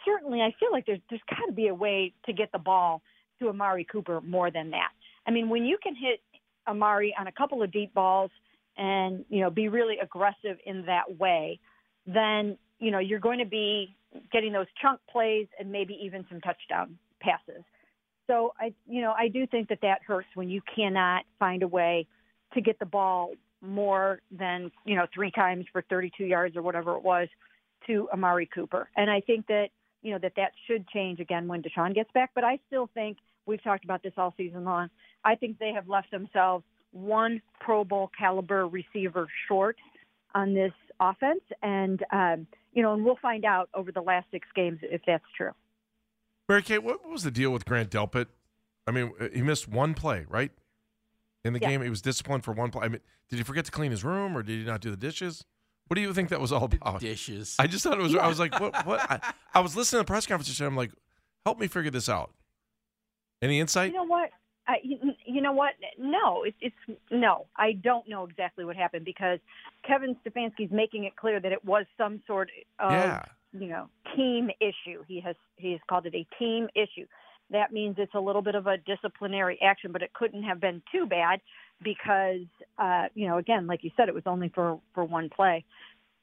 certainly 0.05 0.41
I 0.41 0.55
feel 0.59 0.73
like 0.73 0.87
there's 0.87 1.01
there's 1.09 1.23
got 1.29 1.47
to 1.47 1.53
be 1.53 1.69
a 1.69 1.75
way 1.75 2.15
to 2.27 2.33
get 2.33 2.53
the 2.53 2.59
ball 2.59 3.03
to 3.41 3.49
Amari 3.49 3.85
Cooper 3.85 4.21
more 4.21 4.51
than 4.51 4.71
that. 4.71 4.91
I 5.27 5.31
mean, 5.31 5.49
when 5.49 5.65
you 5.65 5.79
can 5.83 5.95
hit 5.95 6.21
Amari 6.67 7.15
on 7.19 7.27
a 7.27 7.33
couple 7.33 7.63
of 7.63 7.73
deep 7.73 7.93
balls 7.95 8.31
and 8.77 9.25
you 9.29 9.41
know 9.41 9.51
be 9.51 9.69
really 9.69 9.99
aggressive 9.99 10.59
in 10.65 10.85
that 10.87 11.19
way, 11.19 11.59
then 12.07 12.57
you 12.79 12.91
know 12.91 12.99
you're 12.99 13.21
going 13.21 13.39
to 13.39 13.47
be 13.47 13.95
getting 14.33 14.53
those 14.53 14.67
chunk 14.81 15.01
plays 15.11 15.47
and 15.59 15.71
maybe 15.71 15.99
even 16.03 16.25
some 16.29 16.41
touchdown 16.41 16.99
passes. 17.21 17.63
So 18.27 18.53
I, 18.59 18.73
you 18.87 19.01
know, 19.01 19.15
I 19.17 19.29
do 19.29 19.47
think 19.47 19.69
that 19.69 19.81
that 19.83 20.03
hurts 20.07 20.29
when 20.35 20.49
you 20.49 20.61
cannot 20.75 21.25
find 21.39 21.63
a 21.63 21.69
way 21.69 22.07
to 22.55 22.61
get 22.61 22.79
the 22.79 22.87
ball 22.87 23.33
more 23.61 24.21
than 24.31 24.71
you 24.85 24.95
know 24.95 25.07
three 25.13 25.31
times 25.31 25.67
for 25.73 25.83
32 25.91 26.25
yards 26.25 26.57
or 26.57 26.63
whatever 26.63 26.97
it 26.97 27.03
was 27.03 27.29
to 27.87 28.09
Amari 28.13 28.47
Cooper. 28.47 28.89
And 28.97 29.11
I 29.11 29.21
think 29.21 29.47
that 29.49 29.69
you 30.03 30.13
know 30.13 30.19
that 30.21 30.33
that 30.37 30.53
should 30.67 30.87
change 30.89 31.21
again 31.21 31.49
when 31.49 31.63
Deshaun 31.63 31.95
gets 31.95 32.11
back. 32.13 32.31
But 32.35 32.45
I 32.45 32.59
still 32.67 32.89
think 32.95 33.19
we've 33.49 33.63
talked 33.65 33.83
about 33.85 34.03
this 34.03 34.13
all 34.17 34.33
season 34.37 34.65
long. 34.65 34.91
I 35.25 35.35
think 35.35 35.59
they 35.59 35.73
have 35.73 35.89
left 35.89 36.11
themselves 36.13 36.65
one 36.93 37.43
Pro 37.61 37.83
Bowl 37.83 38.11
caliber 38.17 38.67
receiver 38.69 39.27
short 39.49 39.77
on 40.35 40.55
this 40.55 40.73
offense, 41.01 41.41
and 41.63 42.05
um, 42.13 42.47
you 42.73 42.83
know, 42.83 42.93
and 42.95 43.05
we'll 43.05 43.19
find 43.21 43.45
out 43.45 43.69
over 43.75 43.91
the 43.91 44.01
last 44.03 44.27
six 44.31 44.47
games 44.55 44.79
if 44.83 45.01
that's 45.07 45.25
true. 45.37 45.51
Mary 46.49 46.63
Kay, 46.63 46.79
what 46.79 47.07
was 47.09 47.25
the 47.25 47.31
deal 47.31 47.51
with 47.51 47.65
Grant 47.65 47.91
Delpit? 47.91 48.27
I 48.87 48.91
mean, 48.91 49.13
uh, 49.21 49.29
he 49.35 49.43
missed 49.43 49.69
one 49.69 49.95
play, 49.95 50.25
right? 50.29 50.51
In 51.45 51.53
the 51.53 51.59
Yeah. 51.61 51.69
game, 51.69 51.83
he 51.83 51.91
was 51.91 52.01
disciplined 52.03 52.45
for 52.45 52.53
one 52.53 52.71
play. 52.71 52.85
I 52.85 52.89
mean, 52.89 53.01
did 53.29 53.37
he 53.37 53.43
forget 53.43 53.65
to 53.67 53.71
clean 53.71 53.91
his 53.91 54.05
room, 54.05 54.37
or 54.37 54.43
did 54.43 54.59
he 54.61 54.65
not 54.65 54.81
do 54.81 54.91
the 54.91 54.97
dishes? 54.97 55.45
What 55.89 55.95
do 55.95 56.01
you 56.01 56.13
think 56.13 56.29
that 56.31 56.41
was 56.41 56.53
all 56.53 56.65
about? 56.65 57.01
Dishes. 57.01 57.57
I 57.59 57.67
just 57.67 57.83
thought 57.85 57.99
it 57.99 58.03
was. 58.03 58.15
I 58.15 58.29
was 58.29 58.39
like, 58.39 58.59
what? 58.61 58.87
What? 58.87 59.01
I, 59.11 59.21
I 59.55 59.61
was 59.61 59.77
listening 59.77 60.01
to 60.01 60.03
the 60.05 60.07
press 60.07 60.27
conference, 60.27 60.59
and 60.61 60.67
I'm 60.67 60.77
like, 60.77 60.93
help 61.45 61.59
me 61.59 61.67
figure 61.67 61.91
this 61.91 62.09
out. 62.09 62.33
Any 63.43 63.61
insight? 63.61 63.93
You 63.93 63.99
know 63.99 64.05
what? 64.05 64.31
I, 64.67 64.77
you, 64.83 64.99
you 65.25 65.41
know 65.41 65.53
what? 65.53 65.73
No, 65.99 66.45
it's 66.45 66.57
it's 66.61 66.99
no. 67.11 67.47
I 67.57 67.73
don't 67.73 68.07
know 68.09 68.25
exactly 68.25 68.65
what 68.67 68.77
happened 68.77 69.05
because 69.07 69.39
Kevin 69.87 70.15
Stefanski's 70.23 70.71
making 70.71 71.05
it 71.05 71.17
clear 71.17 71.41
that 71.41 71.53
it 71.53 71.65
was 71.65 71.87
some 71.97 72.21
sort 72.27 72.51
of 72.79 72.93
yeah. 72.93 73.25
you 73.53 73.69
know 73.69 73.89
team 74.15 74.51
issue. 74.61 75.03
He 75.09 75.21
has 75.21 75.37
he 75.57 75.73
has 75.73 75.81
called 75.89 76.05
it 76.07 76.15
a 76.15 76.27
team 76.39 76.69
issue. 76.75 77.07
That 77.51 77.73
means 77.73 77.97
it's 77.99 78.15
a 78.15 78.21
little 78.21 78.43
bit 78.43 78.55
of 78.55 78.67
a 78.67 78.77
disciplinary 78.77 79.59
action, 79.63 79.91
but 79.91 80.03
it 80.03 80.13
couldn't 80.13 80.43
have 80.43 80.61
been 80.61 80.83
too 80.93 81.07
bad 81.07 81.41
because 81.83 82.45
uh, 82.79 83.07
you 83.15 83.27
know 83.27 83.39
again, 83.39 83.67
like 83.67 83.85
you 83.85 83.91
said, 83.97 84.09
it 84.09 84.15
was 84.15 84.25
only 84.27 84.51
for 84.51 84.81
for 84.95 85.05
one 85.05 85.31
play. 85.31 85.65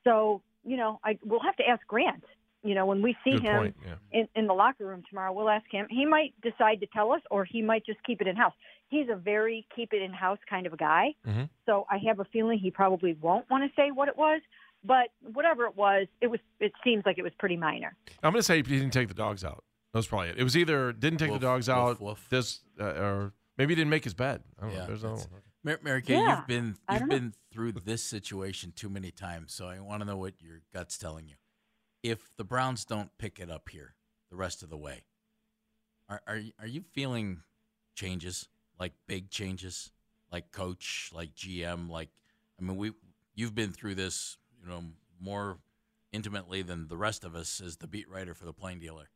So 0.04 0.44
you 0.64 0.78
know, 0.78 1.00
I 1.04 1.18
we'll 1.26 1.42
have 1.42 1.56
to 1.58 1.68
ask 1.68 1.86
Grant. 1.88 2.24
You 2.66 2.76
know, 2.76 2.86
when 2.86 3.02
we 3.02 3.16
see 3.24 3.32
Good 3.34 3.44
him 3.44 3.58
point. 3.58 3.76
Yeah. 3.86 3.94
in, 4.12 4.28
in 4.36 4.48
the 4.48 4.54
locker 4.54 4.86
room 4.86 5.04
tomorrow. 5.10 5.32
We'll 5.32 5.50
ask 5.50 5.66
him. 5.72 5.86
He 5.90 6.06
might 6.06 6.34
decide 6.42 6.80
to 6.82 6.88
tell 6.88 7.12
us, 7.12 7.22
or 7.30 7.46
he 7.46 7.62
might 7.62 7.86
just 7.86 8.00
keep 8.04 8.22
it 8.22 8.28
in 8.28 8.36
house. 8.36 8.54
He's 8.90 9.08
a 9.12 9.16
very 9.16 9.68
keep 9.76 9.94
it 9.94 10.02
in 10.02 10.12
house 10.12 10.40
kind 10.50 10.66
of 10.68 10.74
a 10.74 10.78
guy. 10.78 11.14
Mhm. 11.28 11.50
So 11.66 11.86
I 11.92 11.98
have 12.08 12.20
a 12.20 12.26
feeling 12.26 12.58
he 12.60 12.72
probably 12.72 13.14
won't 13.22 13.50
want 13.50 13.64
to 13.64 13.76
say 13.82 13.92
what 13.92 14.08
it 14.10 14.18
was. 14.18 14.42
But 14.84 15.08
whatever 15.34 15.66
it 15.66 15.76
was, 15.76 16.06
it 16.22 16.28
was. 16.28 16.40
It 16.60 16.72
seems 16.84 17.04
like 17.08 17.18
it 17.18 17.24
was 17.24 17.34
pretty 17.40 17.58
minor. 17.58 17.96
I'm 18.22 18.32
going 18.32 18.40
to 18.40 18.44
say 18.44 18.58
he 18.58 18.62
didn't 18.62 18.92
take 18.92 19.08
the 19.08 19.16
dogs 19.16 19.44
out. 19.44 19.64
That 19.94 20.00
was 20.00 20.08
probably 20.08 20.30
it. 20.30 20.38
It 20.38 20.44
was 20.44 20.56
either 20.56 20.92
didn't 20.94 21.18
take 21.20 21.32
Woof, 21.32 21.40
the 21.40 21.48
dogs 21.48 21.68
woof, 21.68 21.76
out, 21.78 22.02
woof. 22.02 22.28
this, 22.30 22.62
uh, 22.80 22.84
or 22.84 23.34
maybe 23.58 23.72
he 23.72 23.76
didn't 23.76 23.90
make 23.90 24.04
his 24.04 24.14
bed. 24.14 24.44
I 24.60 24.62
don't 24.62 24.74
know. 24.74 24.80
Yeah, 24.82 24.86
There's 24.86 25.04
another 25.04 25.22
one. 25.32 25.42
Mary, 25.64 25.78
Mary 25.82 26.02
Kay, 26.04 26.16
Yeah, 26.16 26.38
you've 26.38 26.48
been 26.48 26.66
you've 26.92 27.00
don't 27.00 27.08
know. 27.10 27.16
been 27.16 27.34
through 27.52 27.72
this 27.72 28.04
situation 28.04 28.74
too 28.76 28.90
many 28.90 29.10
times, 29.10 29.54
so 29.54 29.66
I 29.68 29.80
want 29.80 30.02
to 30.02 30.06
know 30.06 30.18
what 30.18 30.34
your 30.40 30.62
gut's 30.72 30.98
telling 31.00 31.28
you. 31.28 31.36
If 32.06 32.30
the 32.38 32.44
Browns 32.44 32.86
don't 32.86 33.10
pick 33.18 33.40
it 33.40 33.50
up 33.50 33.70
here 33.70 33.96
the 34.30 34.36
rest 34.36 34.62
of 34.62 34.70
the 34.70 34.78
way, 34.78 35.06
are 36.08 36.22
are 36.28 36.40
are 36.60 36.68
you 36.68 36.84
feeling 36.94 37.42
changes 37.96 38.48
like 38.80 38.94
big 39.08 39.32
changes, 39.32 39.92
like 40.32 40.52
coach, 40.52 41.10
like 41.12 41.34
GM, 41.34 41.90
like 41.90 42.10
I 42.60 42.64
mean 42.64 42.78
we 42.78 42.92
you've 43.34 43.56
been 43.56 43.72
through 43.72 43.96
this, 43.96 44.38
you 44.62 44.70
know, 44.70 44.84
more 45.20 45.58
intimately 46.12 46.62
than 46.62 46.90
the 46.90 46.96
rest 46.96 47.24
of 47.24 47.34
us 47.36 47.60
as 47.60 47.78
the 47.78 47.88
beat 47.88 48.08
writer 48.08 48.36
for 48.36 48.46
the 48.46 48.54
Plain 48.54 48.78
Dealer. 48.78 49.10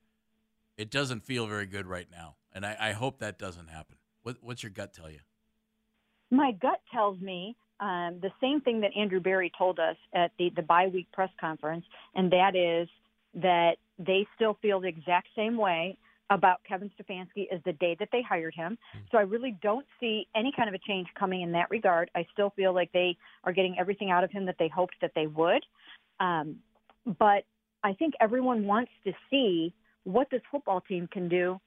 It 0.75 0.89
doesn't 0.89 1.23
feel 1.23 1.45
very 1.45 1.67
good 1.67 1.85
right 1.85 2.07
now, 2.11 2.37
and 2.53 2.65
I, 2.65 2.75
I 2.79 2.91
hope 2.93 3.19
that 3.19 3.37
doesn't 3.37 3.69
happen. 3.69 3.97
What, 4.23 4.37
what's 4.41 4.63
your 4.63 4.71
gut 4.71 4.95
tell 4.95 5.11
you? 5.11 5.19
My 6.31 6.53
gut 6.53 6.81
tells 6.91 7.19
me 7.21 7.55
um, 7.79 8.19
the 8.21 8.31
same 8.41 8.61
thing 8.61 8.81
that 8.81 8.91
Andrew 8.97 9.19
Berry 9.19 9.51
told 9.57 9.79
us 9.79 9.95
at 10.13 10.31
the 10.37 10.51
the 10.55 10.61
bye 10.61 10.87
week 10.87 11.07
press 11.11 11.29
conference, 11.39 11.85
and 12.15 12.31
that 12.31 12.55
is 12.55 12.87
that 13.35 13.77
they 13.97 14.27
still 14.35 14.57
feel 14.61 14.79
the 14.79 14.87
exact 14.87 15.27
same 15.35 15.57
way 15.57 15.97
about 16.29 16.61
Kevin 16.67 16.91
Stefanski 16.91 17.47
as 17.51 17.59
the 17.65 17.73
day 17.73 17.95
that 17.99 18.09
they 18.11 18.21
hired 18.21 18.53
him. 18.53 18.77
So 19.11 19.17
I 19.17 19.21
really 19.21 19.57
don't 19.63 19.85
see 19.99 20.27
any 20.35 20.51
kind 20.55 20.69
of 20.69 20.75
a 20.75 20.79
change 20.87 21.07
coming 21.17 21.41
in 21.41 21.51
that 21.53 21.69
regard. 21.71 22.11
I 22.15 22.25
still 22.33 22.51
feel 22.55 22.73
like 22.73 22.91
they 22.91 23.17
are 23.43 23.51
getting 23.51 23.75
everything 23.79 24.11
out 24.11 24.23
of 24.23 24.31
him 24.31 24.45
that 24.45 24.55
they 24.59 24.67
hoped 24.67 24.95
that 25.01 25.11
they 25.15 25.25
would. 25.27 25.63
Um, 26.19 26.57
but 27.17 27.45
I 27.83 27.93
think 27.93 28.13
everyone 28.21 28.67
wants 28.67 28.91
to 29.05 29.13
see 29.29 29.73
what 30.03 30.29
this 30.29 30.41
football 30.51 30.81
team 30.81 31.07
can 31.11 31.29
do 31.29 31.59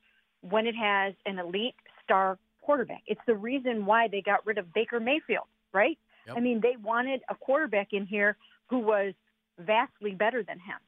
when 0.42 0.66
it 0.66 0.74
has 0.74 1.14
an 1.26 1.38
elite 1.38 1.74
star 2.04 2.38
quarterback. 2.60 3.02
It's 3.06 3.20
the 3.26 3.34
reason 3.34 3.84
why 3.84 4.08
they 4.08 4.22
got 4.22 4.46
rid 4.46 4.58
of 4.58 4.72
Baker 4.72 5.00
Mayfield, 5.00 5.46
right? 5.72 5.98
Yep. 6.26 6.36
I 6.36 6.40
mean, 6.40 6.60
they 6.60 6.76
wanted 6.82 7.20
a 7.28 7.34
quarterback 7.34 7.88
in 7.92 8.06
here 8.06 8.36
who 8.68 8.78
was 8.78 9.14
vastly 9.58 10.12
better 10.12 10.42
than 10.42 10.58
him. 10.58 10.78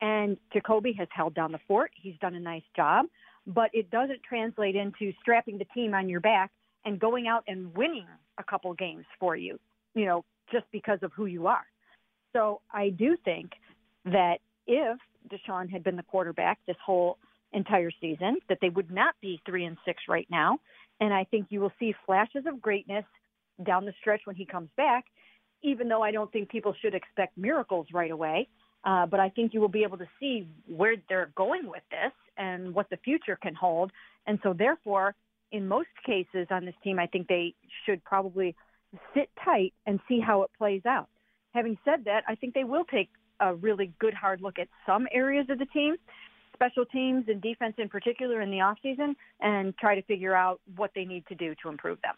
And 0.00 0.38
Jacoby 0.52 0.92
has 0.98 1.08
held 1.10 1.34
down 1.34 1.52
the 1.52 1.60
fort. 1.68 1.90
He's 1.94 2.16
done 2.20 2.34
a 2.34 2.40
nice 2.40 2.62
job, 2.74 3.06
but 3.46 3.70
it 3.72 3.90
doesn't 3.90 4.22
translate 4.22 4.76
into 4.76 5.12
strapping 5.20 5.58
the 5.58 5.66
team 5.66 5.94
on 5.94 6.08
your 6.08 6.20
back 6.20 6.50
and 6.84 6.98
going 6.98 7.26
out 7.28 7.44
and 7.46 7.74
winning 7.76 8.06
a 8.38 8.44
couple 8.44 8.72
games 8.74 9.04
for 9.18 9.36
you, 9.36 9.58
you 9.94 10.06
know, 10.06 10.24
just 10.50 10.64
because 10.72 10.98
of 11.02 11.12
who 11.12 11.26
you 11.26 11.46
are. 11.46 11.64
So 12.32 12.60
I 12.72 12.90
do 12.90 13.16
think 13.24 13.52
that 14.06 14.38
if 14.66 14.98
Deshaun 15.28 15.68
had 15.68 15.84
been 15.84 15.96
the 15.96 16.02
quarterback 16.02 16.58
this 16.66 16.76
whole 16.84 17.18
entire 17.52 17.90
season, 18.00 18.36
that 18.48 18.58
they 18.62 18.68
would 18.68 18.90
not 18.90 19.14
be 19.20 19.40
three 19.44 19.64
and 19.64 19.76
six 19.84 20.04
right 20.08 20.26
now. 20.30 20.58
And 21.00 21.12
I 21.12 21.24
think 21.24 21.46
you 21.50 21.60
will 21.60 21.72
see 21.78 21.94
flashes 22.06 22.44
of 22.46 22.60
greatness 22.62 23.04
down 23.64 23.84
the 23.84 23.94
stretch 24.00 24.22
when 24.24 24.36
he 24.36 24.44
comes 24.44 24.70
back, 24.76 25.04
even 25.62 25.88
though 25.88 26.02
I 26.02 26.10
don't 26.10 26.30
think 26.32 26.48
people 26.48 26.74
should 26.80 26.94
expect 26.94 27.36
miracles 27.36 27.86
right 27.92 28.10
away. 28.10 28.48
Uh, 28.82 29.04
but 29.04 29.20
I 29.20 29.28
think 29.28 29.52
you 29.52 29.60
will 29.60 29.68
be 29.68 29.82
able 29.82 29.98
to 29.98 30.08
see 30.18 30.48
where 30.66 30.96
they're 31.08 31.30
going 31.36 31.68
with 31.68 31.82
this 31.90 32.12
and 32.38 32.74
what 32.74 32.88
the 32.88 32.96
future 32.96 33.36
can 33.36 33.54
hold. 33.54 33.92
And 34.26 34.38
so, 34.42 34.54
therefore, 34.54 35.14
in 35.52 35.68
most 35.68 35.88
cases 36.06 36.46
on 36.50 36.64
this 36.64 36.74
team, 36.82 36.98
I 36.98 37.06
think 37.06 37.28
they 37.28 37.54
should 37.84 38.02
probably 38.04 38.56
sit 39.14 39.28
tight 39.44 39.74
and 39.86 40.00
see 40.08 40.18
how 40.18 40.42
it 40.42 40.50
plays 40.56 40.82
out. 40.86 41.08
Having 41.52 41.78
said 41.84 42.04
that, 42.06 42.24
I 42.26 42.36
think 42.36 42.54
they 42.54 42.64
will 42.64 42.84
take 42.84 43.10
a 43.40 43.54
really 43.54 43.92
good 43.98 44.14
hard 44.14 44.40
look 44.40 44.58
at 44.58 44.68
some 44.86 45.06
areas 45.12 45.46
of 45.50 45.58
the 45.58 45.66
team, 45.66 45.96
special 46.54 46.84
teams 46.84 47.24
and 47.28 47.40
defense 47.40 47.74
in 47.78 47.88
particular 47.88 48.40
in 48.40 48.50
the 48.50 48.58
offseason, 48.58 49.14
and 49.40 49.76
try 49.78 49.94
to 49.94 50.02
figure 50.02 50.34
out 50.34 50.60
what 50.76 50.90
they 50.94 51.04
need 51.04 51.26
to 51.26 51.34
do 51.34 51.54
to 51.62 51.68
improve 51.68 52.00
them. 52.02 52.14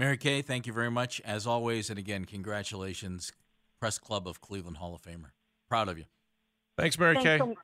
Mary 0.00 0.16
Kay, 0.16 0.40
thank 0.40 0.66
you 0.66 0.72
very 0.72 0.90
much. 0.90 1.20
As 1.26 1.46
always, 1.46 1.90
and 1.90 1.98
again, 1.98 2.24
congratulations, 2.24 3.34
Press 3.80 3.98
Club 3.98 4.26
of 4.26 4.40
Cleveland 4.40 4.78
Hall 4.78 4.94
of 4.94 5.02
Famer. 5.02 5.32
Proud 5.68 5.90
of 5.90 5.98
you. 5.98 6.06
Thanks, 6.78 6.98
Mary 6.98 7.16
thanks, 7.16 7.26
Kay. 7.26 7.38
so, 7.38 7.54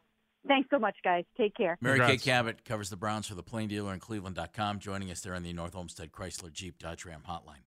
thanks 0.46 0.68
so 0.70 0.78
much, 0.78 0.96
guys. 1.02 1.24
Take 1.38 1.54
care. 1.54 1.78
Mary 1.80 1.98
Congrats. 1.98 2.22
Kay 2.22 2.30
Cabot 2.30 2.62
covers 2.66 2.90
the 2.90 2.96
Browns 2.98 3.26
for 3.26 3.36
the 3.36 3.42
Plain 3.42 3.68
Dealer 3.68 3.90
and 3.90 4.02
Cleveland.com, 4.02 4.80
joining 4.80 5.10
us 5.10 5.22
there 5.22 5.34
on 5.34 5.44
the 5.44 5.52
North 5.54 5.74
Olmsted 5.74 6.12
Chrysler 6.12 6.52
Jeep 6.52 6.78
Dodge 6.78 7.06
Ram 7.06 7.22
hotline. 7.26 7.64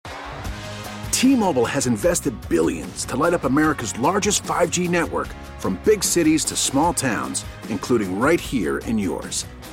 T-Mobile 1.12 1.64
has 1.64 1.86
invested 1.86 2.34
billions 2.48 3.04
to 3.04 3.16
light 3.16 3.34
up 3.34 3.44
America's 3.44 3.96
largest 4.00 4.42
5G 4.42 4.90
network 4.90 5.28
from 5.60 5.80
big 5.84 6.02
cities 6.02 6.44
to 6.44 6.56
small 6.56 6.92
towns, 6.92 7.44
including 7.68 8.18
right 8.18 8.40
here 8.40 8.78
in 8.78 8.98
yours. 8.98 9.46